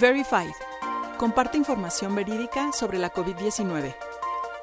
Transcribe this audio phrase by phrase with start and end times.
[0.00, 0.52] Verified.
[1.18, 3.96] Comparte información verídica sobre la COVID-19.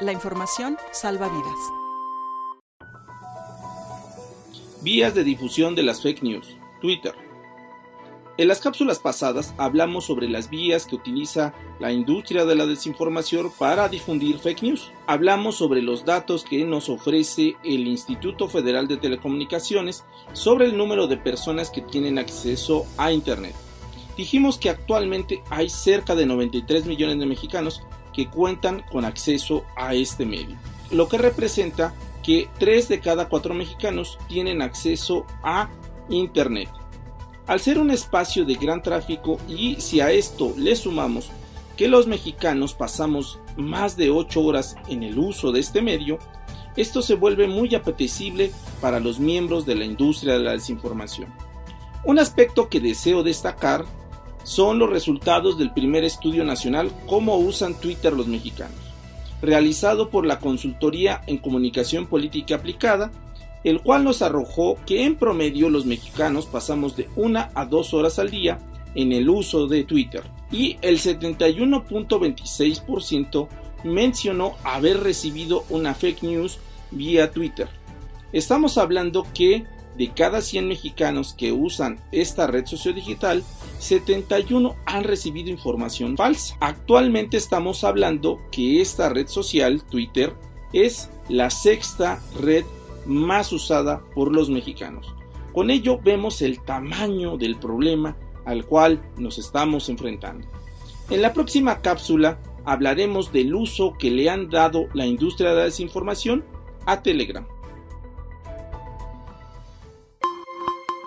[0.00, 1.58] La información salva vidas.
[4.82, 6.56] Vías de difusión de las fake news.
[6.80, 7.12] Twitter.
[8.36, 13.50] En las cápsulas pasadas hablamos sobre las vías que utiliza la industria de la desinformación
[13.58, 14.92] para difundir fake news.
[15.08, 20.04] Hablamos sobre los datos que nos ofrece el Instituto Federal de Telecomunicaciones
[20.34, 23.65] sobre el número de personas que tienen acceso a Internet.
[24.16, 27.82] Dijimos que actualmente hay cerca de 93 millones de mexicanos
[28.14, 30.56] que cuentan con acceso a este medio,
[30.90, 35.68] lo que representa que 3 de cada 4 mexicanos tienen acceso a
[36.08, 36.70] Internet.
[37.46, 41.30] Al ser un espacio de gran tráfico y si a esto le sumamos
[41.76, 46.18] que los mexicanos pasamos más de 8 horas en el uso de este medio,
[46.74, 51.32] esto se vuelve muy apetecible para los miembros de la industria de la desinformación.
[52.04, 53.84] Un aspecto que deseo destacar
[54.46, 58.78] son los resultados del primer estudio nacional Cómo usan Twitter los mexicanos,
[59.42, 63.10] realizado por la Consultoría en Comunicación Política Aplicada
[63.66, 68.20] el cual nos arrojó que en promedio los mexicanos pasamos de una a dos horas
[68.20, 68.60] al día
[68.94, 73.48] en el uso de Twitter y el 71.26%
[73.82, 76.60] mencionó haber recibido una fake news
[76.92, 77.68] vía Twitter.
[78.32, 79.64] Estamos hablando que
[79.96, 83.42] de cada 100 mexicanos que usan esta red sociodigital,
[83.78, 86.56] 71 han recibido información falsa.
[86.60, 90.34] Actualmente estamos hablando que esta red social, Twitter,
[90.72, 92.64] es la sexta red
[93.06, 95.14] más usada por los mexicanos.
[95.52, 100.46] Con ello vemos el tamaño del problema al cual nos estamos enfrentando.
[101.08, 105.64] En la próxima cápsula hablaremos del uso que le han dado la industria de la
[105.64, 106.44] desinformación
[106.84, 107.46] a Telegram.